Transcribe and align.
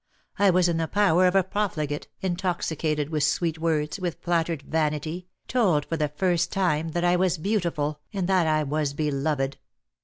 I 0.39 0.49
was 0.49 0.67
in 0.67 0.77
the 0.77 0.87
power 0.87 1.27
of 1.27 1.35
a 1.35 1.43
profligate, 1.43 2.07
intoxicated 2.21 3.09
with 3.11 3.23
sweet 3.23 3.59
words, 3.59 3.99
with 3.99 4.17
flattered 4.23 4.63
vanity, 4.63 5.27
told 5.47 5.85
for 5.85 5.95
the 5.95 6.07
first 6.09 6.51
time 6.51 6.89
that 6.93 7.03
I 7.03 7.15
was 7.15 7.37
beautiful, 7.37 7.99
and 8.11 8.27
that 8.27 8.47
I 8.47 8.63
was 8.63 8.93
beloved. 8.95 9.57